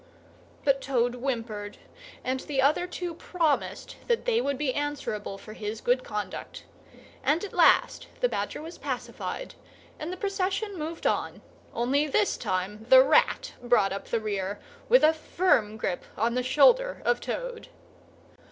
[0.63, 1.77] But Toad whimpered,
[2.23, 6.63] and the other two promised that they would be answerable for his good conduct,
[7.23, 9.53] and at last the Badger was pacified,
[9.99, 14.59] and the procession moved on; only this time the Rat brought up the rear,
[14.89, 17.67] with a firm grip on the shoulder of Toad.